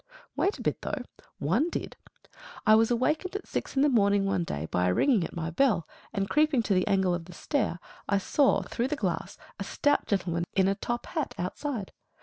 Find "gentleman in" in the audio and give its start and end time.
10.07-10.67